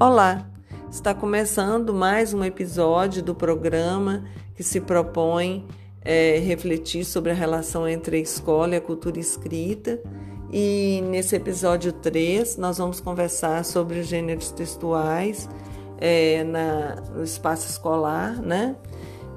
Olá, 0.00 0.44
está 0.90 1.14
começando 1.14 1.94
mais 1.94 2.34
um 2.34 2.42
episódio 2.42 3.22
do 3.22 3.32
programa 3.32 4.24
que 4.56 4.62
se 4.64 4.80
propõe 4.80 5.68
é, 6.02 6.38
refletir 6.40 7.04
sobre 7.04 7.30
a 7.30 7.34
relação 7.34 7.86
entre 7.86 8.16
a 8.16 8.20
escola 8.20 8.74
e 8.74 8.78
a 8.78 8.80
cultura 8.80 9.20
escrita. 9.20 10.00
E 10.52 11.00
nesse 11.08 11.36
episódio 11.36 11.92
3, 11.92 12.56
nós 12.56 12.78
vamos 12.78 12.98
conversar 12.98 13.64
sobre 13.64 14.00
os 14.00 14.08
gêneros 14.08 14.50
textuais 14.50 15.48
é, 15.98 16.42
na, 16.42 16.96
no 17.14 17.22
espaço 17.22 17.70
escolar, 17.70 18.42
né? 18.42 18.74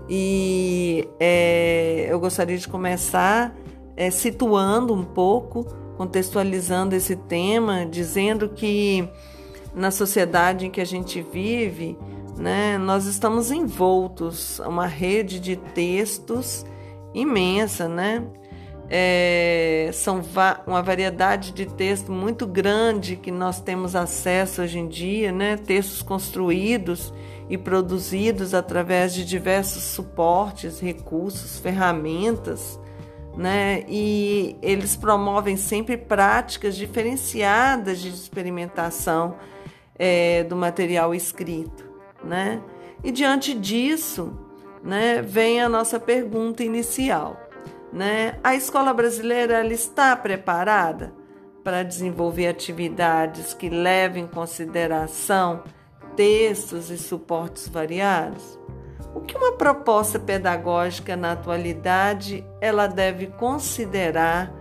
E 0.10 1.08
é, 1.20 2.08
eu 2.10 2.20
gostaria 2.20 2.58
de 2.58 2.68
começar 2.68 3.56
é, 3.96 4.10
situando 4.10 4.92
um 4.92 5.04
pouco, 5.04 5.66
contextualizando 5.98 6.96
esse 6.96 7.16
tema, 7.16 7.86
dizendo 7.86 8.50
que 8.50 9.08
na 9.78 9.92
sociedade 9.92 10.66
em 10.66 10.72
que 10.72 10.82
a 10.82 10.86
gente 10.86 11.22
vive, 11.22 11.96
né, 12.36 12.78
nós 12.80 13.06
estamos 13.06 13.52
envoltos 13.52 14.60
a 14.60 14.68
uma 14.68 14.88
rede 14.88 15.40
de 15.40 15.56
textos 15.56 16.66
imensa, 17.14 17.88
né? 17.88 18.24
É, 18.90 19.90
são 19.92 20.22
va 20.22 20.62
uma 20.66 20.82
variedade 20.82 21.52
de 21.52 21.66
textos 21.66 22.10
muito 22.10 22.48
grande 22.48 23.18
que 23.18 23.32
nós 23.32 23.60
temos 23.60 23.98
acesso 23.98 24.62
hoje 24.62 24.80
em 24.80 24.88
dia, 24.88 25.32
né? 25.32 25.58
Textos 25.58 26.02
construídos 26.02 27.14
e 27.50 27.58
produzidos 27.58 28.54
através 28.54 29.14
de 29.14 29.26
diversos 29.26 29.84
suportes, 29.84 30.80
recursos, 30.80 31.60
ferramentas, 31.60 32.80
né? 33.36 33.84
E 33.90 34.56
eles 34.62 34.96
promovem 34.96 35.58
sempre 35.58 35.98
práticas 35.98 36.76
diferenciadas 36.76 38.00
de 38.00 38.10
experimentação 38.10 39.36
é, 39.98 40.44
do 40.44 40.56
material 40.56 41.14
escrito, 41.14 41.90
né? 42.24 42.62
E 43.04 43.12
diante 43.12 43.54
disso, 43.54 44.38
né, 44.84 45.22
vem 45.22 45.62
a 45.62 45.70
nossa 45.70 46.00
pergunta 46.00 46.64
inicial, 46.64 47.40
né? 47.92 48.40
A 48.44 48.56
escola 48.56 48.94
brasileira 48.94 49.60
ela 49.60 49.74
está 49.74 50.16
preparada 50.16 51.14
para 51.64 51.84
desenvolver 51.84 52.48
atividades 52.48 53.54
que 53.54 53.70
levem 53.70 54.24
em 54.24 54.28
consideração 54.28 55.64
textos 56.16 56.90
e 56.90 56.98
suportes 56.98 57.68
variados? 57.68 58.58
O 59.14 59.22
que 59.22 59.38
uma 59.38 59.54
proposta 59.54 60.20
pedagógica 60.20 61.16
na 61.16 61.34
atualidade 61.34 62.44
ela 62.60 62.88
deve 62.88 63.28
considerar 63.28 64.54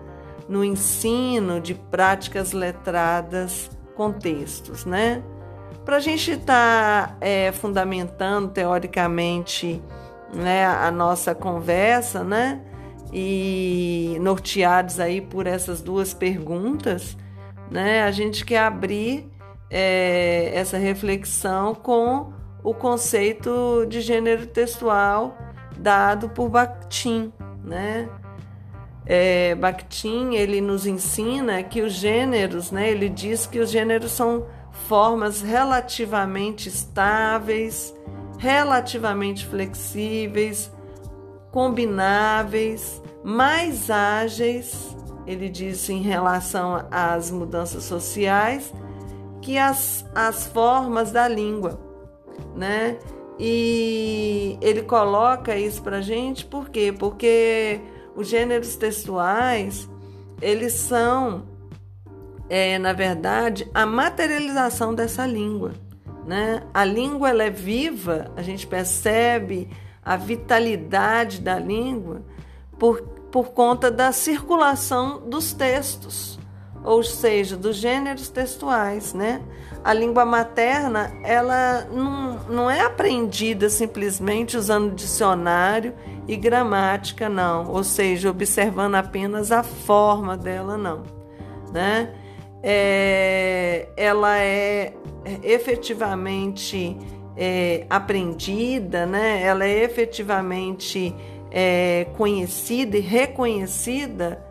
no 0.49 0.65
ensino 0.65 1.61
de 1.61 1.75
práticas 1.75 2.53
letradas 2.53 3.71
com 3.97 4.13
textos, 4.13 4.85
né? 4.85 5.23
Para 5.85 5.97
a 5.97 6.01
gente 6.01 6.33
estar 6.33 7.09
tá, 7.09 7.17
é, 7.21 7.53
fundamentando 7.53 8.49
teoricamente 8.49 9.83
né, 10.35 10.67
a 10.67 10.91
nossa 10.91 11.35
conversa, 11.35 12.23
né? 12.23 12.61
E 13.13 14.17
norteados 14.21 14.99
aí 14.99 15.21
por 15.21 15.47
essas 15.47 15.81
duas 15.81 16.13
perguntas, 16.13 17.17
né? 17.71 18.03
A 18.03 18.11
gente 18.11 18.45
quer 18.45 18.61
abrir 18.61 19.31
é, 19.71 20.51
essa 20.55 20.77
reflexão 20.77 21.75
com 21.75 22.33
o 22.63 22.75
conceito 22.75 23.87
de 23.89 24.01
gênero 24.01 24.47
textual 24.47 25.37
dado 25.79 26.29
por 26.29 26.49
Bakhtin, 26.49 27.33
né? 27.63 28.09
É, 29.07 29.55
Bakhtin 29.55 30.35
ele 30.35 30.61
nos 30.61 30.85
ensina 30.85 31.63
que 31.63 31.81
os 31.81 31.93
gêneros, 31.93 32.73
né? 32.73 32.91
Ele 32.91 33.09
diz 33.09 33.47
que 33.47 33.61
os 33.61 33.71
gêneros 33.71 34.11
são 34.11 34.45
formas 34.89 35.41
relativamente 35.41 36.69
estáveis, 36.69 37.95
relativamente 38.39 39.47
flexíveis, 39.47 40.71
combináveis, 41.51 43.01
mais 43.25 43.91
ágeis, 43.91 44.97
ele 45.27 45.49
diz 45.49 45.89
em 45.89 46.03
relação 46.03 46.87
às 46.91 47.31
mudanças 47.31 47.85
sociais, 47.85 48.73
que 49.41 49.59
as, 49.59 50.05
as 50.15 50.47
formas 50.47 51.11
da 51.11 51.27
língua, 51.27 51.81
né? 52.55 52.99
E 53.39 54.59
ele 54.61 54.83
coloca 54.83 55.57
isso 55.57 55.83
para 55.83 56.01
gente 56.01 56.45
por 56.45 56.71
quê? 56.71 56.95
Porque 56.97 57.81
os 58.17 58.27
gêneros 58.27 58.75
textuais 58.77 59.89
eles 60.41 60.73
são, 60.73 61.45
é, 62.49 62.79
na 62.79 62.93
verdade, 62.93 63.69
a 63.73 63.87
materialização 63.87 64.95
dessa 64.95 65.27
língua. 65.27 65.73
Né? 66.27 66.63
A 66.75 66.85
língua 66.85 67.31
ela 67.31 67.45
é 67.45 67.51
viva, 67.51 68.33
a 68.37 68.43
gente 68.43 68.67
percebe 68.67 69.71
a 70.05 70.17
vitalidade 70.17 71.41
da 71.41 71.59
língua 71.59 72.23
por, 72.79 73.03
por 73.31 73.51
conta 73.51 73.91
da 73.91 74.13
circulação 74.13 75.23
dos 75.29 75.53
textos, 75.53 76.39
ou 76.85 77.03
seja, 77.03 77.57
dos 77.57 77.77
gêneros 77.77 78.29
textuais. 78.29 79.15
Né? 79.15 79.41
A 79.83 79.93
língua 79.93 80.25
materna 80.25 81.13
ela 81.23 81.87
não, 81.93 82.39
não 82.49 82.71
é 82.71 82.81
aprendida 82.81 83.71
simplesmente 83.71 84.57
usando 84.57 84.95
dicionário 84.95 85.95
e 86.29 86.37
gramática, 86.37 87.29
não, 87.29 87.71
ou 87.71 87.85
seja, 87.85 88.31
observando 88.31 88.97
apenas 88.97 89.53
a 89.53 89.63
forma 89.63 90.37
dela, 90.37 90.77
não. 90.77 91.03
Né? 91.73 92.13
É, 92.63 93.89
ela 93.97 94.39
é 94.39 94.93
efetivamente 95.43 96.97
é, 97.37 97.87
aprendida, 97.89 99.07
né? 99.07 99.43
ela 99.43 99.65
é 99.65 99.85
efetivamente 99.85 101.15
é, 101.51 102.07
conhecida 102.17 102.97
e 102.97 103.01
reconhecida 103.01 104.45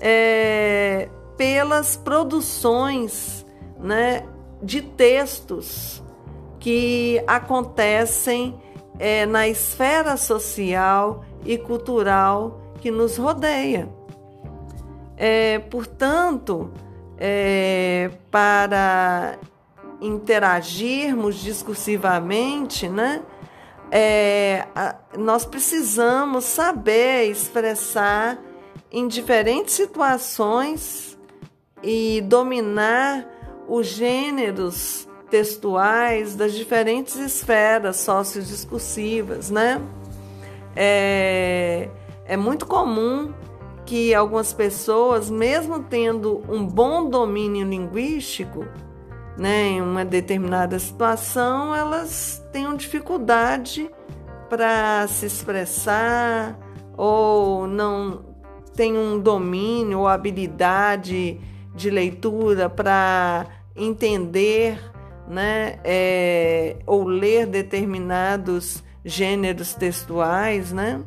é, 0.00 1.08
pelas 1.36 1.96
produções 1.96 3.46
né, 3.78 4.24
de 4.62 4.82
textos 4.82 6.02
que 6.58 7.22
acontecem 7.26 8.54
é, 9.00 9.24
na 9.24 9.48
esfera 9.48 10.14
social 10.18 11.24
e 11.42 11.56
cultural 11.56 12.60
que 12.82 12.90
nos 12.90 13.16
rodeia. 13.16 13.88
É, 15.16 15.58
portanto, 15.58 16.70
é, 17.18 18.10
para 18.30 19.38
interagirmos 20.02 21.36
discursivamente, 21.36 22.90
né, 22.90 23.22
é, 23.90 24.66
a, 24.74 24.96
nós 25.18 25.46
precisamos 25.46 26.44
saber 26.44 27.24
expressar 27.30 28.38
em 28.92 29.08
diferentes 29.08 29.74
situações 29.74 31.18
e 31.82 32.20
dominar 32.20 33.26
os 33.66 33.86
gêneros 33.86 35.08
textuais 35.30 36.34
das 36.34 36.52
diferentes 36.52 37.16
esferas 37.16 37.96
sociodiscursivas, 37.96 39.50
né? 39.50 39.80
É, 40.74 41.88
é 42.24 42.36
muito 42.36 42.66
comum 42.66 43.32
que 43.86 44.14
algumas 44.14 44.52
pessoas, 44.52 45.30
mesmo 45.30 45.80
tendo 45.82 46.42
um 46.48 46.64
bom 46.66 47.08
domínio 47.08 47.66
linguístico, 47.66 48.64
né, 49.36 49.68
em 49.68 49.82
uma 49.82 50.04
determinada 50.04 50.78
situação, 50.78 51.74
elas 51.74 52.42
tenham 52.52 52.76
dificuldade 52.76 53.90
para 54.48 55.06
se 55.08 55.26
expressar 55.26 56.58
ou 56.96 57.66
não 57.66 58.24
têm 58.76 58.96
um 58.96 59.18
domínio 59.18 60.00
ou 60.00 60.08
habilidade 60.08 61.40
de 61.74 61.90
leitura 61.90 62.68
para 62.68 63.46
entender 63.74 64.78
né, 65.30 65.78
é, 65.84 66.76
ou 66.84 67.04
ler 67.04 67.46
determinados 67.46 68.82
gêneros 69.04 69.74
textuais, 69.74 70.72
né, 70.72 71.00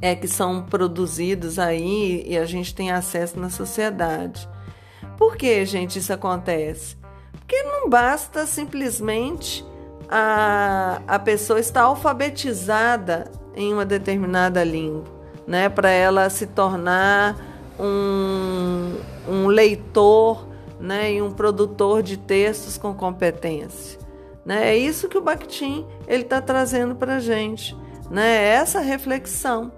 é 0.00 0.16
que 0.16 0.26
são 0.26 0.62
produzidos 0.62 1.56
aí 1.60 2.24
e 2.26 2.36
a 2.36 2.44
gente 2.44 2.74
tem 2.74 2.90
acesso 2.90 3.38
na 3.38 3.48
sociedade. 3.48 4.48
Por 5.16 5.36
que, 5.36 5.64
gente, 5.64 6.00
isso 6.00 6.12
acontece? 6.12 6.96
Porque 7.30 7.62
não 7.62 7.88
basta 7.88 8.44
simplesmente 8.44 9.64
a, 10.10 11.00
a 11.06 11.18
pessoa 11.20 11.60
estar 11.60 11.82
alfabetizada 11.82 13.30
em 13.54 13.72
uma 13.72 13.84
determinada 13.84 14.64
língua, 14.64 15.04
né, 15.46 15.68
para 15.68 15.90
ela 15.90 16.28
se 16.28 16.48
tornar 16.48 17.36
um, 17.78 18.96
um 19.28 19.46
leitor 19.46 20.51
né, 20.82 21.14
e 21.14 21.22
um 21.22 21.30
produtor 21.30 22.02
de 22.02 22.16
textos 22.16 22.76
com 22.76 22.92
competência. 22.92 24.00
Né? 24.44 24.70
É 24.70 24.76
isso 24.76 25.08
que 25.08 25.16
o 25.16 25.20
Bakhtin 25.20 25.86
está 26.08 26.42
trazendo 26.42 26.96
para 26.96 27.16
a 27.16 27.20
gente, 27.20 27.76
né? 28.10 28.28
É 28.28 28.48
essa 28.54 28.80
reflexão. 28.80 29.70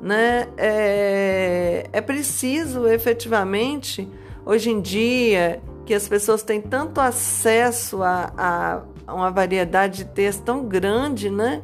Né? 0.00 0.46
É, 0.58 1.88
é 1.90 2.00
preciso 2.02 2.86
efetivamente, 2.86 4.06
hoje 4.44 4.68
em 4.68 4.82
dia, 4.82 5.62
que 5.86 5.94
as 5.94 6.06
pessoas 6.06 6.42
têm 6.42 6.60
tanto 6.60 7.00
acesso 7.00 8.02
a, 8.02 8.30
a, 8.36 9.12
uma 9.14 9.30
variedade 9.30 10.04
de 10.04 10.10
texto 10.10 10.42
tão 10.42 10.66
grande, 10.66 11.30
né? 11.30 11.62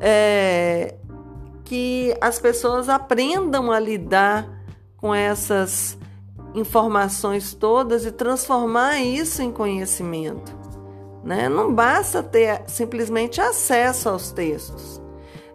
É, 0.00 0.94
que 1.66 2.16
as 2.18 2.38
pessoas 2.38 2.88
aprendam 2.88 3.70
a 3.70 3.78
lidar 3.78 4.48
com 4.96 5.14
essas 5.14 5.98
informações 6.56 7.52
todas 7.52 8.06
e 8.06 8.10
transformar 8.10 8.98
isso 8.98 9.42
em 9.42 9.52
conhecimento. 9.52 10.56
Né? 11.22 11.48
Não 11.48 11.72
basta 11.72 12.22
ter 12.22 12.62
simplesmente 12.66 13.40
acesso 13.40 14.08
aos 14.08 14.32
textos, 14.32 15.00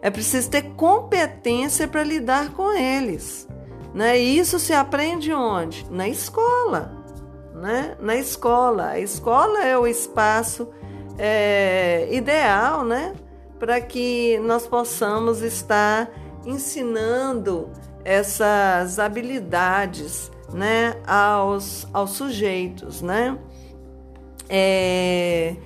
é 0.00 0.10
preciso 0.10 0.50
ter 0.50 0.62
competência 0.74 1.86
para 1.88 2.02
lidar 2.02 2.52
com 2.52 2.72
eles. 2.72 3.48
Né? 3.94 4.18
E 4.18 4.38
isso 4.38 4.58
se 4.58 4.72
aprende 4.72 5.32
onde? 5.32 5.86
Na 5.90 6.08
escola. 6.08 7.04
Né? 7.54 7.96
Na 8.00 8.16
escola. 8.16 8.88
A 8.88 8.98
escola 8.98 9.62
é 9.62 9.78
o 9.78 9.86
espaço 9.86 10.68
é, 11.18 12.08
ideal 12.10 12.84
né? 12.84 13.14
para 13.58 13.80
que 13.80 14.40
nós 14.40 14.66
possamos 14.66 15.40
estar 15.40 16.10
ensinando 16.44 17.70
essas 18.04 18.98
habilidades 18.98 20.32
né, 20.52 20.96
aos, 21.06 21.86
aos 21.92 22.10
sujeitos. 22.10 23.02
Né? 23.02 23.38
É, 24.48 25.56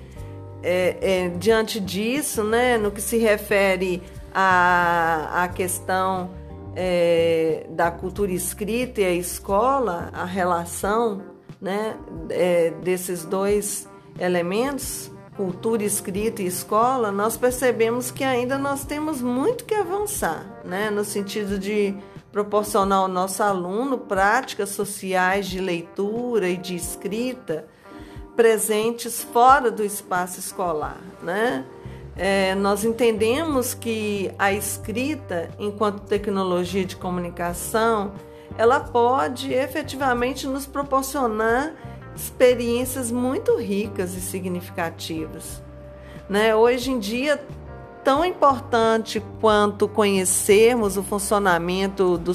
é, 0.63 0.97
é, 1.01 1.29
diante 1.29 1.79
disso, 1.79 2.43
né, 2.43 2.77
no 2.77 2.91
que 2.91 3.01
se 3.01 3.17
refere 3.17 4.01
à, 4.33 5.43
à 5.43 5.47
questão 5.47 6.31
é, 6.75 7.65
da 7.69 7.89
cultura 7.89 8.31
escrita 8.31 9.01
e 9.01 9.05
a 9.05 9.13
escola, 9.13 10.09
a 10.13 10.25
relação 10.25 11.21
né, 11.61 11.97
é, 12.29 12.71
desses 12.83 13.25
dois 13.25 13.89
elementos, 14.19 15.11
cultura 15.35 15.83
escrita 15.83 16.41
e 16.41 16.47
escola, 16.47 17.11
nós 17.11 17.37
percebemos 17.37 18.09
que 18.09 18.23
ainda 18.23 18.57
nós 18.57 18.83
temos 18.83 19.21
muito 19.21 19.65
que 19.65 19.75
avançar, 19.75 20.61
né, 20.65 20.89
no 20.89 21.03
sentido 21.03 21.59
de 21.59 21.95
proporcionar 22.31 22.99
ao 22.99 23.07
nosso 23.07 23.41
aluno 23.41 23.97
práticas 23.97 24.69
sociais 24.69 25.47
de 25.47 25.59
leitura 25.59 26.49
e 26.49 26.57
de 26.57 26.75
escrita 26.75 27.67
presentes 28.35 29.23
fora 29.23 29.71
do 29.71 29.83
espaço 29.83 30.39
escolar, 30.39 31.01
né? 31.23 31.65
É, 32.15 32.55
nós 32.55 32.83
entendemos 32.83 33.75
que 33.75 34.31
a 34.39 34.51
escrita, 34.51 35.51
enquanto 35.59 36.01
tecnologia 36.01 36.83
de 36.83 36.95
comunicação, 36.95 38.13
ela 38.57 38.79
pode 38.79 39.53
efetivamente 39.53 40.47
nos 40.47 40.65
proporcionar 40.65 41.73
experiências 42.15 43.11
muito 43.11 43.55
ricas 43.55 44.15
e 44.15 44.21
significativas. 44.21 45.61
Né? 46.27 46.55
Hoje 46.55 46.91
em 46.91 46.99
dia, 46.99 47.39
tão 48.07 48.23
importante 48.23 49.21
quanto 49.41 49.85
conhecermos 49.85 50.95
o 50.95 51.03
funcionamento 51.03 52.17
do, 52.17 52.31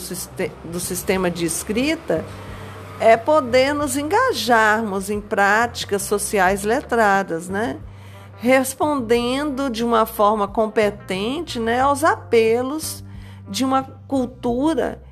do 0.66 0.78
sistema 0.78 1.30
de 1.30 1.46
escrita 1.46 2.22
é 3.00 3.16
poder 3.16 3.72
nos 3.72 3.96
engajarmos 3.96 5.08
em 5.08 5.18
práticas 5.18 6.02
sociais 6.02 6.62
letradas, 6.62 7.48
né? 7.48 7.80
respondendo 8.36 9.70
de 9.70 9.82
uma 9.82 10.04
forma 10.04 10.46
competente 10.46 11.58
né, 11.58 11.80
aos 11.80 12.04
apelos 12.04 13.02
de 13.48 13.64
uma 13.64 13.82
cultura 14.06 15.02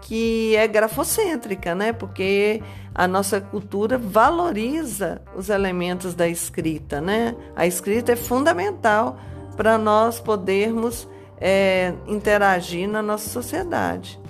que 0.00 0.56
é 0.56 0.66
grafocêntrica, 0.66 1.74
né? 1.74 1.92
Porque 1.92 2.62
a 2.94 3.06
nossa 3.06 3.38
cultura 3.38 3.98
valoriza 3.98 5.20
os 5.36 5.50
elementos 5.50 6.14
da 6.14 6.26
escrita, 6.26 7.02
né? 7.02 7.34
A 7.54 7.66
escrita 7.66 8.12
é 8.12 8.16
fundamental 8.16 9.18
para 9.56 9.78
nós 9.78 10.20
podermos 10.20 11.08
é, 11.40 11.94
interagir 12.06 12.88
na 12.88 13.02
nossa 13.02 13.28
sociedade. 13.28 14.20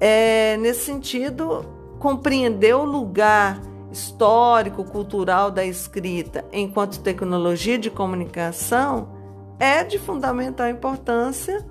É, 0.00 0.56
nesse 0.56 0.84
sentido, 0.86 1.64
compreender 1.98 2.74
o 2.74 2.84
lugar 2.84 3.60
histórico, 3.90 4.84
cultural 4.84 5.50
da 5.50 5.64
escrita 5.64 6.44
enquanto 6.52 7.00
tecnologia 7.00 7.78
de 7.78 7.90
comunicação 7.90 9.08
é 9.58 9.84
de 9.84 9.98
fundamental 9.98 10.68
importância 10.68 11.64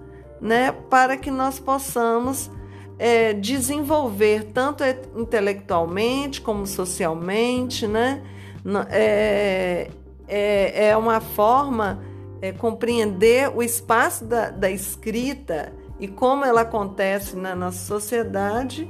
né, 0.44 0.74
para 0.90 1.16
que 1.16 1.32
nós 1.32 1.58
possamos 1.58 2.52
é, 3.00 3.34
desenvolver 3.34 4.52
tanto 4.54 4.84
intelectualmente 5.16 6.42
como 6.42 6.68
socialmente. 6.68 7.88
Né, 7.88 8.22
é, 8.90 9.90
é, 10.28 10.88
é 10.90 10.98
uma 10.98 11.22
forma 11.22 12.04
é, 12.44 12.52
compreender 12.52 13.50
o 13.56 13.64
espaço 13.64 14.26
da, 14.26 14.50
da 14.50 14.70
escrita 14.70 15.72
e 15.98 16.10
como 16.10 16.44
ela 16.44 16.60
acontece 16.62 17.38
na 17.38 17.56
nossa 17.56 17.86
sociedade 17.86 18.86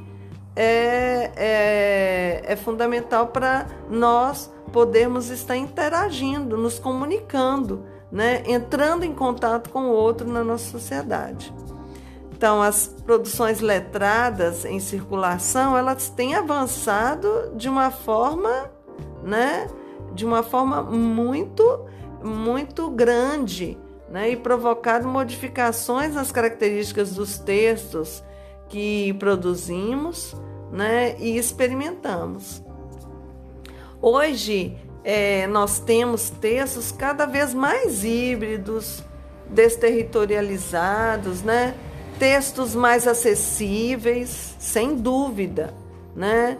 é, 0.56 1.32
é, 1.36 2.42
é 2.46 2.56
fundamental 2.56 3.28
para 3.28 3.68
nós 3.92 4.52
podermos 4.72 5.30
estar 5.30 5.56
interagindo, 5.56 6.58
nos 6.58 6.80
comunicando, 6.80 7.86
né? 8.12 8.42
entrando 8.48 9.06
em 9.06 9.14
contato 9.14 9.70
com 9.70 9.84
o 9.84 9.92
outro 9.92 10.28
na 10.28 10.44
nossa 10.44 10.72
sociedade. 10.72 11.54
Então, 12.32 12.60
as 12.60 12.88
produções 12.88 13.60
letradas 13.60 14.66
em 14.66 14.80
circulação, 14.80 15.78
elas 15.78 16.10
têm 16.10 16.34
avançado 16.34 17.52
de 17.56 17.70
uma 17.70 17.92
forma, 17.92 18.72
né, 19.24 19.68
de 20.12 20.26
uma 20.26 20.42
forma 20.42 20.82
muito, 20.82 21.86
muito 22.24 22.90
grande, 22.90 23.78
né, 24.10 24.30
e 24.32 24.36
provocado 24.36 25.08
modificações 25.08 26.14
nas 26.16 26.32
características 26.32 27.14
dos 27.14 27.38
textos, 27.38 28.24
que 28.70 29.14
produzimos 29.14 30.36
né, 30.72 31.16
e 31.20 31.38
experimentamos. 31.38 32.64
Hoje, 34.02 34.78
é, 35.04 35.48
nós 35.48 35.80
temos 35.80 36.30
textos 36.30 36.92
cada 36.92 37.26
vez 37.26 37.54
mais 37.54 38.04
híbridos, 38.04 39.04
desterritorializados, 39.50 41.42
né? 41.42 41.76
textos 42.20 42.76
mais 42.76 43.08
acessíveis, 43.08 44.56
sem 44.60 44.96
dúvida, 44.96 45.74
né? 46.16 46.58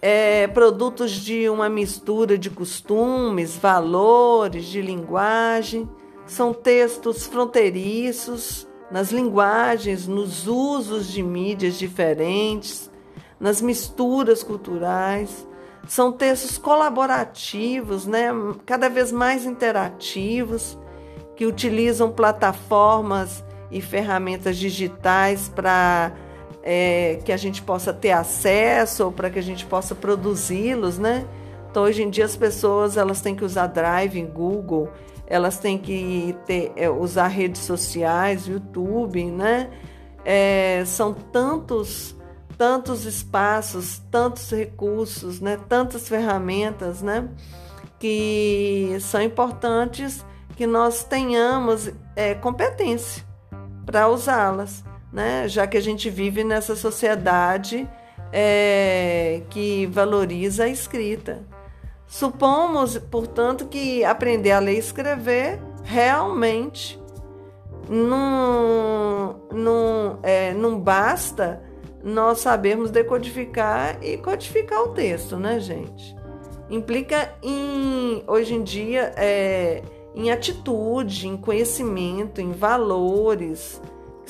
É, 0.00 0.46
produtos 0.46 1.10
de 1.10 1.48
uma 1.48 1.68
mistura 1.68 2.38
de 2.38 2.48
costumes, 2.48 3.56
valores, 3.56 4.66
de 4.66 4.80
linguagem, 4.80 5.88
são 6.24 6.54
textos 6.54 7.26
fronteiriços, 7.26 8.68
nas 8.90 9.10
linguagens, 9.10 10.06
nos 10.06 10.46
usos 10.46 11.08
de 11.08 11.22
mídias 11.22 11.78
diferentes, 11.78 12.90
nas 13.40 13.60
misturas 13.60 14.42
culturais. 14.42 15.46
São 15.86 16.12
textos 16.12 16.58
colaborativos, 16.58 18.06
né? 18.06 18.28
cada 18.64 18.88
vez 18.88 19.10
mais 19.10 19.44
interativos, 19.44 20.78
que 21.34 21.46
utilizam 21.46 22.10
plataformas 22.10 23.44
e 23.70 23.80
ferramentas 23.80 24.56
digitais 24.56 25.48
para 25.48 26.12
é, 26.70 27.18
que 27.24 27.32
a 27.32 27.36
gente 27.38 27.62
possa 27.62 27.94
ter 27.94 28.10
acesso 28.10 29.06
ou 29.06 29.10
para 29.10 29.30
que 29.30 29.38
a 29.38 29.42
gente 29.42 29.64
possa 29.64 29.94
produzi-los, 29.94 30.98
né? 30.98 31.24
Então, 31.70 31.84
hoje 31.84 32.02
em 32.02 32.10
dia, 32.10 32.26
as 32.26 32.36
pessoas 32.36 32.98
elas 32.98 33.22
têm 33.22 33.34
que 33.34 33.42
usar 33.42 33.68
Drive, 33.68 34.20
Google, 34.24 34.90
elas 35.26 35.58
têm 35.58 35.78
que 35.78 36.36
ter, 36.44 36.70
é, 36.76 36.90
usar 36.90 37.28
redes 37.28 37.62
sociais, 37.62 38.46
YouTube, 38.46 39.24
né? 39.30 39.70
É, 40.22 40.82
são 40.84 41.14
tantos, 41.14 42.14
tantos 42.58 43.06
espaços, 43.06 44.02
tantos 44.10 44.50
recursos, 44.50 45.40
né? 45.40 45.58
Tantas 45.70 46.06
ferramentas, 46.06 47.00
né? 47.00 47.30
Que 47.98 48.94
são 49.00 49.22
importantes 49.22 50.22
que 50.54 50.66
nós 50.66 51.02
tenhamos 51.02 51.90
é, 52.14 52.34
competência 52.34 53.24
para 53.86 54.06
usá-las, 54.06 54.84
né? 55.12 55.48
Já 55.48 55.66
que 55.66 55.76
a 55.76 55.80
gente 55.80 56.10
vive 56.10 56.44
nessa 56.44 56.76
sociedade 56.76 57.88
é, 58.32 59.42
que 59.50 59.86
valoriza 59.86 60.64
a 60.64 60.68
escrita. 60.68 61.42
Supomos, 62.06 62.96
portanto, 62.98 63.66
que 63.66 64.04
aprender 64.04 64.52
a 64.52 64.58
ler 64.58 64.76
e 64.76 64.78
escrever 64.78 65.60
realmente 65.84 66.98
não, 67.88 69.40
não, 69.52 70.18
é, 70.22 70.52
não 70.54 70.78
basta 70.78 71.62
nós 72.02 72.38
sabermos 72.38 72.90
decodificar 72.90 73.98
e 74.02 74.16
codificar 74.18 74.82
o 74.82 74.88
texto, 74.88 75.36
né, 75.36 75.58
gente? 75.58 76.16
Implica 76.70 77.34
em, 77.42 78.22
hoje 78.26 78.54
em 78.54 78.62
dia, 78.62 79.12
é, 79.16 79.82
em 80.14 80.30
atitude, 80.30 81.26
em 81.26 81.36
conhecimento, 81.36 82.40
em 82.40 82.52
valores 82.52 83.80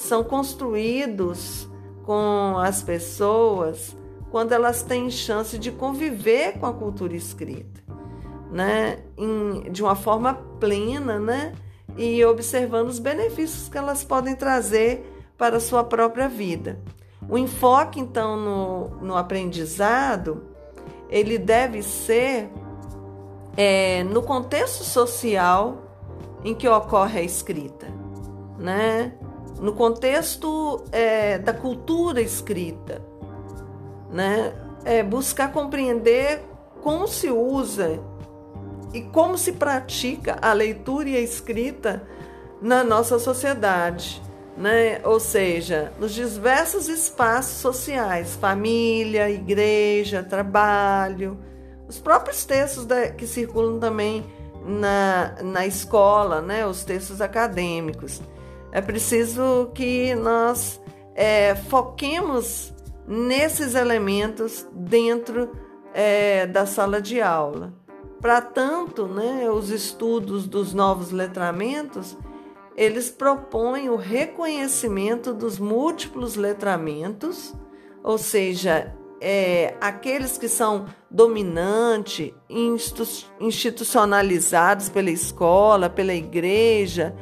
são 0.01 0.23
construídos 0.23 1.69
com 2.05 2.57
as 2.59 2.83
pessoas 2.83 3.97
quando 4.31 4.53
elas 4.53 4.83
têm 4.83 5.11
chance 5.11 5.59
de 5.59 5.71
conviver 5.71 6.59
com 6.59 6.67
a 6.67 6.73
cultura 6.73 7.17
escrita, 7.17 7.83
né? 8.51 8.99
Em, 9.17 9.71
de 9.71 9.83
uma 9.83 9.97
forma 9.97 10.35
plena, 10.61 11.19
né? 11.19 11.53
E 11.97 12.25
observando 12.25 12.89
os 12.89 12.99
benefícios 12.99 13.69
que 13.69 13.79
elas 13.79 14.05
podem 14.05 14.35
trazer 14.35 15.05
para 15.37 15.57
a 15.57 15.61
sua 15.61 15.83
própria 15.83 16.29
vida. 16.29 16.79
O 17.29 17.37
enfoque, 17.37 18.01
então, 18.01 18.37
no, 18.37 18.89
no 19.03 19.17
aprendizado, 19.17 20.43
ele 21.11 21.39
deve 21.39 21.83
ser 21.83 22.51
é, 23.57 24.05
no 24.05 24.23
contexto 24.23 24.85
social 24.85 25.83
em 26.45 26.55
que 26.55 26.69
ocorre 26.69 27.21
a 27.21 27.23
escrita, 27.23 27.87
né? 28.59 29.18
No 29.61 29.73
contexto 29.73 30.85
é, 30.93 31.39
da 31.39 31.53
cultura 31.53 32.21
escrita, 32.21 33.03
né? 34.11 34.53
É 34.85 35.03
buscar 35.03 35.53
compreender 35.53 36.43
como 36.83 37.07
se 37.09 37.31
usa 37.31 38.01
e 38.93 39.03
como 39.03 39.37
se 39.37 39.53
pratica 39.53 40.39
a 40.41 40.53
leitura 40.53 41.11
e 41.11 41.17
a 41.17 41.21
escrita 41.21 42.07
na 42.63 42.83
nossa 42.83 43.19
sociedade, 43.19 44.23
né? 44.57 45.01
Ou 45.05 45.21
seja, 45.21 45.93
nos 45.99 46.13
diversos 46.13 46.89
espaços 46.89 47.59
sociais, 47.59 48.37
família, 48.37 49.31
igreja, 49.31 50.23
trabalho, 50.23 51.39
os 51.89 51.99
próprios 51.99 52.45
textos 52.45 52.85
da, 52.85 53.09
que 53.09 53.27
circulam 53.27 53.79
também 53.79 54.25
na, 54.65 55.37
na 55.43 55.67
escola, 55.67 56.41
né? 56.41 56.67
Os 56.67 56.85
textos 56.85 57.21
acadêmicos. 57.21 58.21
É 58.71 58.81
preciso 58.81 59.71
que 59.75 60.15
nós 60.15 60.81
é, 61.15 61.55
foquemos 61.55 62.73
nesses 63.07 63.75
elementos 63.75 64.67
dentro 64.73 65.51
é, 65.95 66.47
da 66.47 66.67
sala 66.67 67.01
de 67.01 67.21
aula. 67.21 67.73
Para 68.21 68.41
tanto, 68.41 69.07
né, 69.07 69.49
os 69.51 69.71
estudos 69.71 70.47
dos 70.47 70.75
novos 70.75 71.11
letramentos, 71.11 72.17
eles 72.77 73.11
propõem 73.11 73.89
o 73.89 73.97
reconhecimento 73.97 75.33
dos 75.33 75.59
múltiplos 75.59 76.37
letramentos, 76.37 77.55
ou 78.05 78.19
seja, 78.19 78.95
é, 79.21 79.75
aqueles 79.81 80.39
que 80.39 80.49
são 80.49 80.87
dominantes, 81.11 82.33
institucionalizados 83.41 84.89
pela 84.89 85.11
escola, 85.11 85.89
pela 85.89 86.15
igreja, 86.15 87.17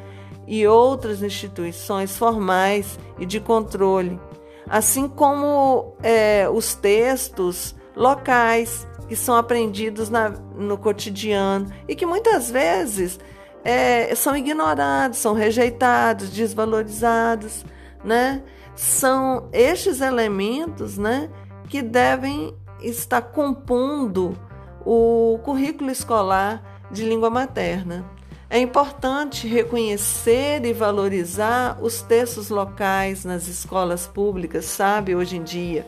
e 0.46 0.66
outras 0.66 1.22
instituições 1.22 2.16
formais 2.16 2.98
e 3.18 3.26
de 3.26 3.40
controle, 3.40 4.20
assim 4.68 5.08
como 5.08 5.94
é, 6.02 6.48
os 6.48 6.74
textos 6.74 7.74
locais 7.94 8.86
que 9.08 9.16
são 9.16 9.36
aprendidos 9.36 10.10
na, 10.10 10.30
no 10.30 10.76
cotidiano 10.76 11.72
e 11.88 11.94
que 11.94 12.04
muitas 12.04 12.50
vezes 12.50 13.18
é, 13.64 14.14
são 14.14 14.36
ignorados, 14.36 15.18
são 15.18 15.34
rejeitados, 15.34 16.30
desvalorizados, 16.30 17.64
né? 18.04 18.42
São 18.76 19.48
estes 19.52 20.00
elementos, 20.00 20.98
né, 20.98 21.30
que 21.68 21.80
devem 21.80 22.54
estar 22.80 23.22
compondo 23.22 24.36
o 24.84 25.40
currículo 25.42 25.90
escolar 25.90 26.62
de 26.90 27.04
língua 27.04 27.30
materna. 27.30 28.04
É 28.48 28.58
importante 28.58 29.48
reconhecer 29.48 30.64
e 30.64 30.72
valorizar 30.72 31.78
os 31.82 32.00
textos 32.00 32.48
locais 32.48 33.24
nas 33.24 33.48
escolas 33.48 34.06
públicas, 34.06 34.64
sabe, 34.66 35.16
hoje 35.16 35.36
em 35.36 35.42
dia, 35.42 35.86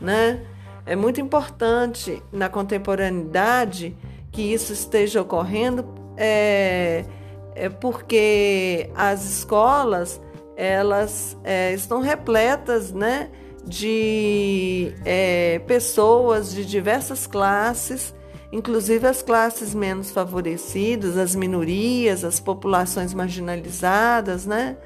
né? 0.00 0.46
É 0.86 0.94
muito 0.94 1.20
importante 1.20 2.22
na 2.32 2.48
contemporaneidade 2.48 3.96
que 4.30 4.42
isso 4.42 4.72
esteja 4.72 5.22
ocorrendo, 5.22 5.84
é, 6.16 7.04
é 7.54 7.68
porque 7.68 8.90
as 8.94 9.24
escolas 9.24 10.20
elas 10.56 11.36
é, 11.42 11.72
estão 11.72 12.00
repletas, 12.00 12.92
né, 12.92 13.30
de 13.64 14.92
é, 15.04 15.60
pessoas 15.66 16.52
de 16.52 16.64
diversas 16.64 17.26
classes 17.26 18.14
inclusive 18.52 19.06
as 19.06 19.22
classes 19.22 19.74
menos 19.74 20.10
favorecidas, 20.10 21.16
as 21.16 21.34
minorias, 21.34 22.22
as 22.22 22.38
populações 22.38 23.14
marginalizadas, 23.14 24.44
né? 24.44 24.76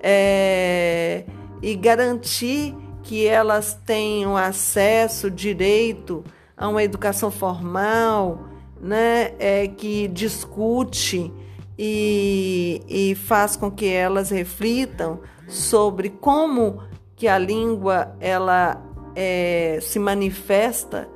É, 0.00 1.24
e 1.60 1.74
garantir 1.74 2.74
que 3.02 3.26
elas 3.26 3.74
tenham 3.84 4.36
acesso, 4.36 5.30
direito 5.30 6.24
a 6.56 6.68
uma 6.68 6.82
educação 6.84 7.30
formal, 7.32 8.48
né? 8.80 9.32
É, 9.40 9.66
que 9.66 10.06
discute 10.06 11.32
e, 11.76 12.80
e 12.88 13.14
faz 13.16 13.56
com 13.56 13.70
que 13.70 13.86
elas 13.86 14.30
reflitam 14.30 15.18
sobre 15.48 16.10
como 16.10 16.80
que 17.16 17.26
a 17.26 17.36
língua 17.36 18.14
ela 18.20 18.80
é, 19.16 19.78
se 19.82 19.98
manifesta 19.98 21.08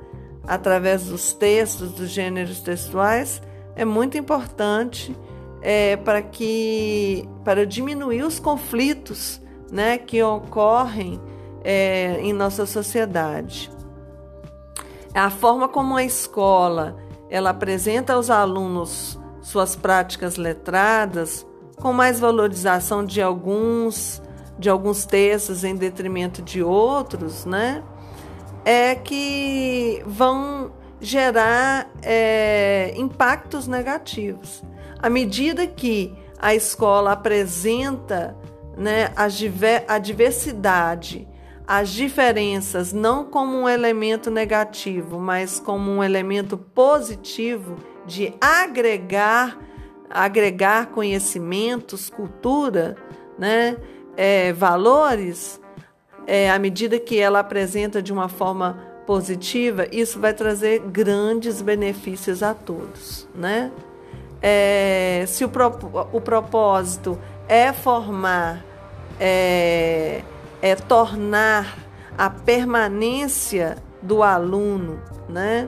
através 0.47 1.05
dos 1.05 1.33
textos, 1.33 1.91
dos 1.91 2.09
gêneros 2.09 2.59
textuais, 2.61 3.41
é 3.75 3.83
muito 3.83 4.17
importante 4.17 5.15
é, 5.61 5.97
para 5.97 6.21
que 6.21 7.27
para 7.43 7.65
diminuir 7.65 8.23
os 8.23 8.39
conflitos 8.39 9.41
né, 9.71 9.97
que 9.97 10.21
ocorrem 10.21 11.19
é, 11.63 12.19
em 12.21 12.31
nossa 12.31 12.65
sociedade. 12.65 13.71
A 15.13 15.29
forma 15.29 15.67
como 15.67 15.95
a 15.95 16.03
escola 16.03 16.97
ela 17.29 17.49
apresenta 17.49 18.13
aos 18.13 18.29
alunos 18.29 19.19
suas 19.41 19.75
práticas 19.75 20.37
letradas, 20.37 21.45
com 21.77 21.91
mais 21.91 22.19
valorização 22.19 23.03
de 23.03 23.21
alguns 23.21 24.21
de 24.57 24.69
alguns 24.69 25.05
textos 25.05 25.65
em 25.65 25.75
detrimento 25.75 26.41
de 26.41 26.63
outros, 26.63 27.45
né? 27.45 27.83
É 28.65 28.95
que 28.95 30.01
vão 30.05 30.73
gerar 30.99 31.89
é, 32.01 32.93
impactos 32.97 33.67
negativos. 33.67 34.63
À 34.99 35.09
medida 35.09 35.67
que 35.67 36.13
a 36.39 36.55
escola 36.55 37.11
apresenta 37.11 38.35
né, 38.75 39.11
a, 39.15 39.97
diversidade, 39.99 41.27
as 41.67 41.89
diferenças, 41.89 42.91
não 42.91 43.25
como 43.25 43.57
um 43.57 43.69
elemento 43.69 44.31
negativo, 44.31 45.19
mas 45.19 45.59
como 45.59 45.91
um 45.91 46.03
elemento 46.03 46.57
positivo 46.57 47.75
de 48.05 48.33
agregar, 48.41 49.59
agregar 50.09 50.87
conhecimentos, 50.87 52.09
cultura, 52.09 52.95
né, 53.37 53.77
é, 54.17 54.53
valores, 54.53 55.59
é, 56.27 56.49
à 56.49 56.57
medida 56.57 56.99
que 56.99 57.19
ela 57.19 57.39
apresenta 57.39 58.01
de 58.01 58.11
uma 58.11 58.27
forma 58.27 58.77
positiva, 59.05 59.87
isso 59.91 60.19
vai 60.19 60.33
trazer 60.33 60.79
grandes 60.79 61.61
benefícios 61.61 62.41
a 62.41 62.53
todos, 62.53 63.27
né? 63.35 63.71
É, 64.41 65.23
se 65.27 65.45
o, 65.45 65.51
o 66.11 66.21
propósito 66.21 67.17
é 67.47 67.71
formar, 67.71 68.63
é, 69.19 70.21
é 70.61 70.75
tornar 70.75 71.77
a 72.17 72.29
permanência 72.29 73.77
do 74.01 74.21
aluno, 74.21 74.99
né, 75.27 75.67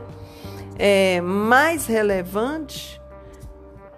é 0.77 1.19
mais 1.21 1.87
relevante 1.87 3.01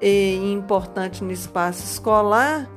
e 0.02 0.54
importante 0.54 1.24
no 1.24 1.32
espaço 1.32 1.84
escolar, 1.84 2.70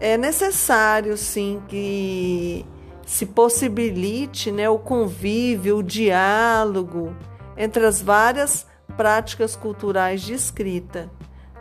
é 0.00 0.16
necessário 0.16 1.16
sim 1.16 1.62
que 1.68 2.66
se 3.12 3.26
possibilite 3.26 4.50
né, 4.50 4.70
o 4.70 4.78
convívio, 4.78 5.76
o 5.76 5.82
diálogo 5.82 7.14
entre 7.58 7.84
as 7.84 8.00
várias 8.00 8.66
práticas 8.96 9.54
culturais 9.54 10.22
de 10.22 10.32
escrita, 10.32 11.10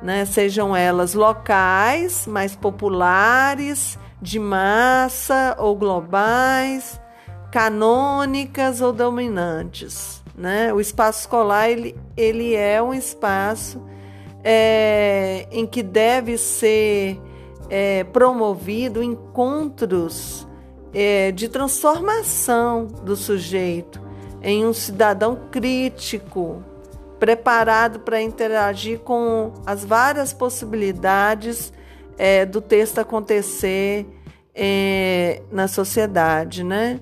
né, 0.02 0.24
sejam 0.24 0.74
elas 0.74 1.14
locais, 1.14 2.26
mais 2.26 2.56
populares, 2.56 4.00
de 4.22 4.40
massa 4.40 5.58
ou 5.60 5.76
globais, 5.76 7.02
canônicas 7.52 8.80
ou 8.80 8.94
dominantes. 8.94 10.24
Né? 10.34 10.74
O 10.74 10.80
espaço 10.80 11.20
escolar 11.20 11.70
ele, 11.70 12.00
ele 12.16 12.56
é 12.56 12.82
um 12.82 12.94
espaço 12.94 13.86
é, 14.42 15.50
em 15.52 15.68
que 15.68 15.84
deve 15.84 16.38
ser 16.38 17.20
é, 17.70 18.06
promovido 18.06 19.04
encontros 19.04 20.48
é, 20.94 21.32
de 21.32 21.48
transformação 21.48 22.86
do 22.86 23.16
sujeito 23.16 24.02
em 24.42 24.66
um 24.66 24.74
cidadão 24.74 25.40
crítico, 25.52 26.64
preparado 27.20 28.00
para 28.00 28.22
interagir 28.22 29.00
com 29.00 29.54
as 29.66 29.86
várias 29.86 30.34
possibilidades 30.34 31.72
é, 32.18 32.46
do 32.46 32.60
texto 32.60 33.00
acontecer 33.00 34.08
é, 34.56 35.42
na 35.52 35.68
sociedade, 35.68 36.64
né? 36.64 37.00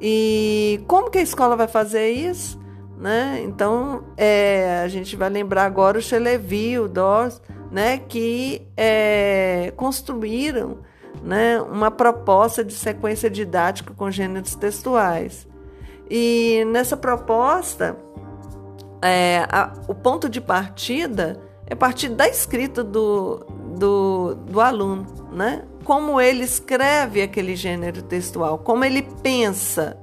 E 0.00 0.80
como 0.86 1.10
que 1.10 1.18
a 1.18 1.22
escola 1.22 1.56
vai 1.56 1.68
fazer 1.68 2.10
isso? 2.10 2.60
Né? 2.98 3.40
Então, 3.44 4.04
é, 4.16 4.80
a 4.84 4.88
gente 4.88 5.16
vai 5.16 5.28
lembrar 5.28 5.64
agora 5.64 5.98
o 5.98 6.02
Chelevi, 6.02 6.78
o 6.78 6.88
Dors, 6.88 7.42
né, 7.70 7.98
que 7.98 8.62
é, 8.76 9.72
construíram 9.76 10.78
né, 11.22 11.60
uma 11.60 11.90
proposta 11.90 12.64
de 12.64 12.74
sequência 12.74 13.30
didática 13.30 13.94
com 13.94 14.10
gêneros 14.10 14.54
textuais. 14.54 15.46
E 16.10 16.64
nessa 16.66 16.96
proposta, 16.96 17.96
é, 19.00 19.46
a, 19.50 19.72
o 19.88 19.94
ponto 19.94 20.28
de 20.28 20.40
partida 20.40 21.40
é 21.66 21.74
partir 21.74 22.10
da 22.10 22.28
escrita 22.28 22.84
do, 22.84 23.46
do, 23.78 24.34
do 24.34 24.60
aluno, 24.60 25.06
né? 25.32 25.64
Como 25.84 26.20
ele 26.20 26.44
escreve 26.44 27.22
aquele 27.22 27.56
gênero 27.56 28.02
textual, 28.02 28.58
como 28.58 28.84
ele 28.84 29.02
pensa. 29.22 29.96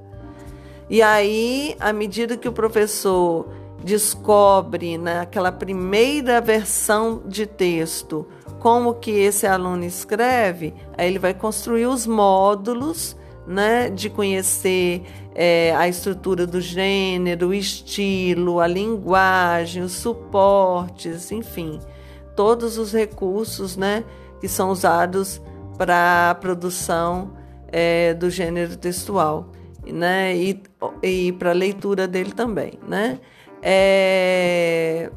E 0.88 1.00
aí, 1.00 1.76
à 1.78 1.92
medida 1.92 2.36
que 2.36 2.48
o 2.48 2.52
professor 2.52 3.48
descobre 3.82 4.98
naquela 4.98 5.50
primeira 5.52 6.40
versão 6.40 7.22
de 7.24 7.46
texto 7.46 8.26
como 8.60 8.94
que 8.94 9.10
esse 9.10 9.46
aluno 9.46 9.84
escreve, 9.84 10.74
aí 10.96 11.08
ele 11.08 11.18
vai 11.18 11.32
construir 11.34 11.86
os 11.86 12.06
módulos 12.06 13.16
né, 13.46 13.88
de 13.88 14.10
conhecer 14.10 15.02
é, 15.34 15.74
a 15.74 15.88
estrutura 15.88 16.46
do 16.46 16.60
gênero, 16.60 17.48
o 17.48 17.54
estilo, 17.54 18.60
a 18.60 18.66
linguagem, 18.66 19.82
os 19.82 19.92
suportes, 19.92 21.32
enfim, 21.32 21.80
todos 22.36 22.76
os 22.76 22.92
recursos 22.92 23.76
né, 23.76 24.04
que 24.40 24.46
são 24.46 24.70
usados 24.70 25.40
para 25.78 26.30
a 26.30 26.34
produção 26.34 27.32
é, 27.72 28.12
do 28.12 28.28
gênero 28.28 28.76
textual 28.76 29.48
né, 29.86 30.36
e, 30.36 30.62
e 31.02 31.32
para 31.32 31.50
a 31.50 31.54
leitura 31.54 32.06
dele 32.06 32.32
também. 32.32 32.78
Né? 32.86 33.18
É, 33.62 35.10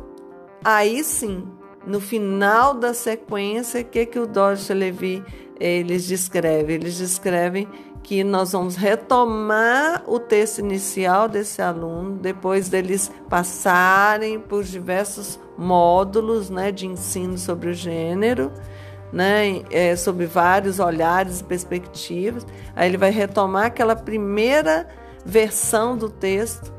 aí 0.64 1.04
sim, 1.04 1.44
no 1.86 2.00
final 2.00 2.74
da 2.74 2.94
sequência, 2.94 3.82
o 3.82 3.86
que, 3.86 4.06
que 4.06 4.20
o 4.20 4.28
Dodge 4.28 4.74
Levy 4.74 5.24
eles 5.60 6.08
descrevem? 6.08 6.76
Eles 6.76 6.98
descrevem 6.98 7.68
que 8.04 8.24
nós 8.24 8.52
vamos 8.52 8.76
retomar 8.76 10.04
o 10.06 10.20
texto 10.20 10.60
inicial 10.60 11.30
desse 11.30 11.62
aluno, 11.62 12.18
depois 12.18 12.68
deles 12.68 13.10
passarem 13.30 14.40
por 14.40 14.64
diversos 14.64 15.40
módulos 15.58 16.50
né, 16.50 16.72
de 16.72 16.86
ensino 16.86 17.38
sobre 17.38 17.70
o 17.70 17.74
gênero, 17.74 18.52
né, 19.12 19.62
é, 19.72 19.96
sobre 19.96 20.26
vários 20.26 20.80
olhares 20.80 21.40
e 21.40 21.44
perspectivas. 21.44 22.46
Aí 22.76 22.90
ele 22.90 22.98
vai 22.98 23.10
retomar 23.10 23.68
aquela 23.68 23.96
primeira 23.96 24.88
versão 25.26 25.96
do 25.96 26.10
texto 26.10 26.74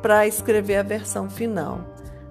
para 0.00 0.26
escrever 0.28 0.76
a 0.76 0.82
versão 0.82 1.28
final. 1.28 1.80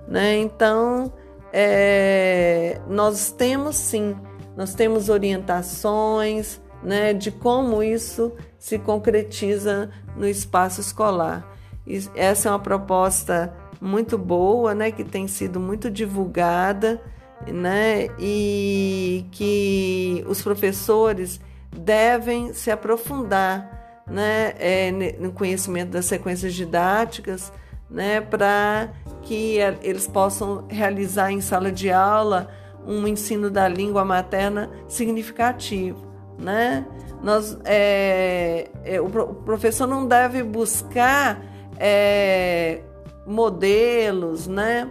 Né? 0.08 0.38
Então, 0.38 1.12
é, 1.60 2.80
nós 2.88 3.32
temos 3.32 3.76
sim, 3.76 4.16
nós 4.56 4.76
temos 4.76 5.10
orientações 5.10 6.62
né, 6.84 7.14
de 7.14 7.32
como 7.32 7.82
isso 7.82 8.32
se 8.60 8.78
concretiza 8.78 9.90
no 10.16 10.28
espaço 10.28 10.82
escolar. 10.82 11.52
E 11.88 12.00
essa 12.14 12.50
é 12.50 12.52
uma 12.52 12.60
proposta 12.60 13.52
muito 13.82 14.20
boa, 14.20 14.76
né, 14.76 14.92
que 14.92 15.04
tem 15.04 15.28
sido 15.28 15.60
muito 15.60 15.90
divulgada, 15.90 17.02
né, 17.48 18.08
e 18.20 19.26
que 19.32 20.24
os 20.28 20.44
professores 20.44 21.42
devem 21.76 22.54
se 22.54 22.70
aprofundar 22.70 24.04
né, 24.06 24.54
é, 24.60 24.92
no 25.20 25.32
conhecimento 25.32 25.90
das 25.90 26.06
sequências 26.06 26.54
didáticas, 26.54 27.52
né, 27.90 28.22
para 28.22 28.90
que 29.28 29.58
eles 29.82 30.08
possam 30.08 30.66
realizar 30.70 31.32
em 31.32 31.42
sala 31.42 31.70
de 31.70 31.92
aula 31.92 32.50
um 32.86 33.06
ensino 33.06 33.52
da 33.52 33.68
língua 33.68 34.06
materna 34.06 34.70
significativo, 34.88 36.08
né? 36.40 36.88
Nós, 37.22 37.58
é, 37.66 38.70
é, 38.86 39.02
o 39.02 39.10
professor 39.10 39.86
não 39.86 40.08
deve 40.08 40.44
buscar 40.44 41.44
é, 41.78 42.82
modelos, 43.26 44.48
né? 44.48 44.90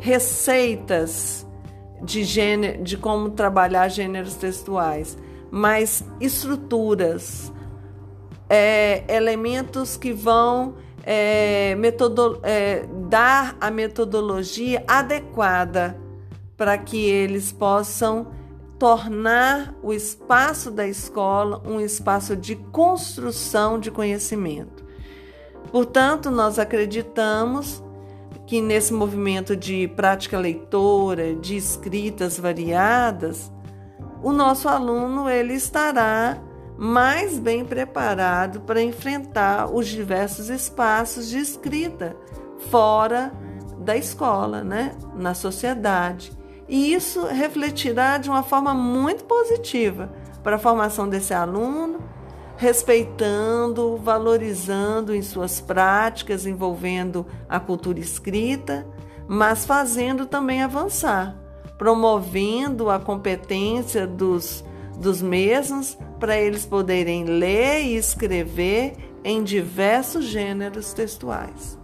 receitas 0.00 1.46
de, 2.02 2.24
gênero, 2.24 2.82
de 2.82 2.96
como 2.96 3.30
trabalhar 3.30 3.88
gêneros 3.88 4.34
textuais, 4.34 5.16
mas 5.50 6.04
estruturas, 6.20 7.52
elementos 9.08 9.96
que 9.96 10.12
vão 10.12 10.74
é, 11.06 11.76
metodo, 11.76 12.40
é, 12.42 12.84
dar 13.08 13.56
a 13.60 13.70
metodologia 13.70 14.82
adequada 14.88 15.96
para 16.56 16.76
que 16.76 16.98
eles 16.98 17.52
possam 17.52 18.32
tornar 18.76 19.72
o 19.82 19.92
espaço 19.92 20.70
da 20.70 20.86
escola 20.86 21.62
um 21.64 21.80
espaço 21.80 22.36
de 22.36 22.56
construção 22.56 23.78
de 23.78 23.90
conhecimento. 23.90 24.84
Portanto, 25.70 26.30
nós 26.30 26.58
acreditamos 26.58 27.82
que 28.46 28.60
nesse 28.60 28.92
movimento 28.92 29.56
de 29.56 29.88
prática 29.88 30.38
leitora, 30.38 31.34
de 31.36 31.56
escritas 31.56 32.38
variadas, 32.38 33.50
o 34.22 34.32
nosso 34.32 34.68
aluno 34.68 35.28
ele 35.28 35.54
estará 35.54 36.38
mais 36.76 37.38
bem 37.38 37.64
preparado 37.64 38.60
para 38.60 38.82
enfrentar 38.82 39.70
os 39.72 39.86
diversos 39.86 40.50
espaços 40.50 41.28
de 41.28 41.38
escrita 41.38 42.16
fora 42.70 43.32
da 43.78 43.96
escola, 43.96 44.62
né? 44.62 44.94
na 45.14 45.34
sociedade. 45.34 46.32
E 46.68 46.92
isso 46.92 47.24
refletirá 47.26 48.18
de 48.18 48.28
uma 48.28 48.42
forma 48.42 48.74
muito 48.74 49.24
positiva 49.24 50.12
para 50.42 50.56
a 50.56 50.58
formação 50.58 51.08
desse 51.08 51.32
aluno, 51.32 52.00
respeitando, 52.56 53.96
valorizando 53.96 55.14
em 55.14 55.22
suas 55.22 55.60
práticas 55.60 56.46
envolvendo 56.46 57.26
a 57.48 57.60
cultura 57.60 58.00
escrita, 58.00 58.86
mas 59.28 59.64
fazendo 59.64 60.26
também 60.26 60.62
avançar, 60.62 61.36
promovendo 61.78 62.90
a 62.90 62.98
competência 62.98 64.06
dos, 64.06 64.64
dos 64.96 65.20
mesmos 65.20 65.96
para 66.18 66.36
eles 66.36 66.64
poderem 66.64 67.24
ler 67.24 67.84
e 67.84 67.96
escrever 67.96 68.94
em 69.22 69.42
diversos 69.42 70.24
gêneros 70.24 70.92
textuais. 70.92 71.78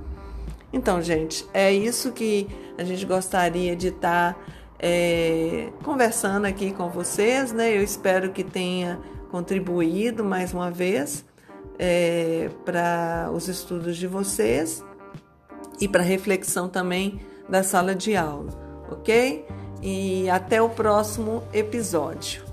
Então, 0.73 1.03
gente, 1.03 1.47
é 1.53 1.71
isso 1.73 2.13
que 2.13 2.49
a 2.79 2.85
gente 2.85 3.05
gostaria 3.05 3.77
de 3.77 3.89
estar 3.89 4.35
tá, 4.35 4.41
é, 4.79 5.69
conversando 5.85 6.47
aqui 6.47 6.73
com 6.73 6.89
vocês, 6.89 7.53
né? 7.53 7.77
Eu 7.77 7.83
espero 7.83 8.31
que 8.31 8.43
tenha 8.43 8.99
contribuído 9.31 10.25
mais 10.25 10.55
uma 10.55 10.71
vez 10.71 11.25
é, 11.79 12.49
para 12.65 13.31
os 13.33 13.49
estudos 13.49 13.97
de 13.97 14.07
vocês 14.07 14.85
e 15.81 15.89
para 15.89 16.03
reflexão 16.03 16.69
também 16.69 17.21
da 17.49 17.63
sala 17.63 17.95
de 17.95 18.17
aula, 18.17 18.51
ok? 18.91 19.45
E 19.83 20.31
até 20.31 20.63
o 20.63 20.69
próximo 20.69 21.43
episódio. 21.53 22.52